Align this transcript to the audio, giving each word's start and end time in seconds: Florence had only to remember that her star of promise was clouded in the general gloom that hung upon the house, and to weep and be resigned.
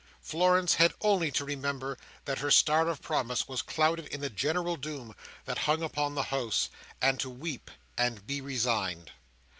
Florence 0.19 0.73
had 0.73 0.95
only 1.01 1.29
to 1.29 1.45
remember 1.45 1.95
that 2.25 2.39
her 2.39 2.49
star 2.49 2.87
of 2.89 3.03
promise 3.03 3.47
was 3.47 3.61
clouded 3.61 4.07
in 4.07 4.19
the 4.19 4.31
general 4.31 4.75
gloom 4.75 5.15
that 5.45 5.59
hung 5.69 5.83
upon 5.83 6.15
the 6.15 6.23
house, 6.33 6.69
and 7.03 7.19
to 7.19 7.29
weep 7.29 7.69
and 7.99 8.25
be 8.25 8.41
resigned. 8.41 9.11